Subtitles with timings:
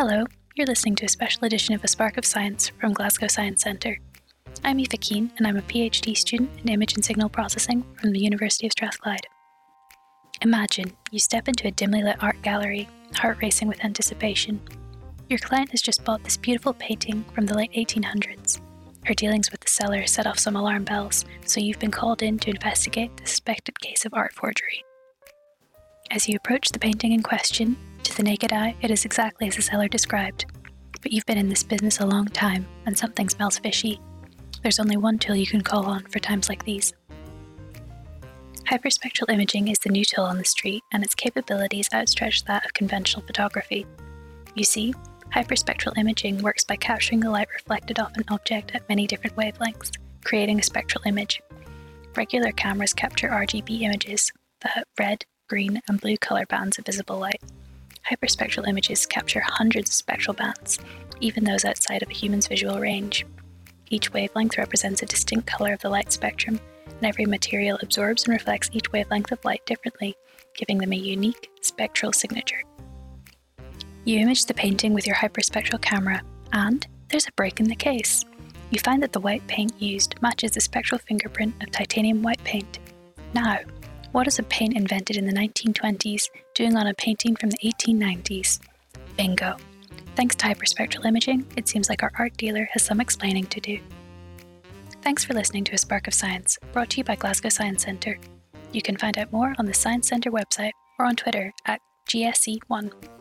[0.00, 0.24] Hello,
[0.54, 3.98] you're listening to a special edition of A Spark of Science from Glasgow Science Centre.
[4.62, 8.20] I'm Aoife Keane, and I'm a PhD student in image and signal processing from the
[8.20, 9.26] University of Strathclyde.
[10.42, 14.60] Imagine you step into a dimly lit art gallery, heart racing with anticipation.
[15.28, 18.60] Your client has just bought this beautiful painting from the late 1800s.
[19.04, 22.38] Her dealings with the seller set off some alarm bells, so you've been called in
[22.38, 24.84] to investigate the suspected case of art forgery.
[26.12, 27.76] As you approach the painting in question,
[28.18, 30.44] the naked eye, it is exactly as the seller described.
[31.00, 34.00] But you've been in this business a long time, and something smells fishy.
[34.60, 36.92] There's only one tool you can call on for times like these.
[38.68, 42.72] Hyperspectral imaging is the new tool on the street, and its capabilities outstretch that of
[42.72, 43.86] conventional photography.
[44.56, 44.94] You see,
[45.32, 49.92] hyperspectral imaging works by capturing the light reflected off an object at many different wavelengths,
[50.24, 51.40] creating a spectral image.
[52.16, 54.32] Regular cameras capture RGB images,
[54.62, 57.40] the red, green, and blue color bands of visible light.
[58.10, 60.78] Hyperspectral images capture hundreds of spectral bands,
[61.20, 63.26] even those outside of a human's visual range.
[63.90, 68.32] Each wavelength represents a distinct color of the light spectrum, and every material absorbs and
[68.32, 70.16] reflects each wavelength of light differently,
[70.56, 72.62] giving them a unique spectral signature.
[74.04, 78.24] You image the painting with your hyperspectral camera, and there's a break in the case.
[78.70, 82.78] You find that the white paint used matches the spectral fingerprint of titanium white paint.
[83.34, 83.58] Now,
[84.12, 88.60] what is a paint invented in the 1920s doing on a painting from the 1890s?
[89.16, 89.56] Bingo.
[90.16, 93.78] Thanks to hyperspectral imaging, it seems like our art dealer has some explaining to do.
[95.02, 98.18] Thanks for listening to A Spark of Science, brought to you by Glasgow Science Centre.
[98.72, 103.17] You can find out more on the Science Centre website or on Twitter at GSC1.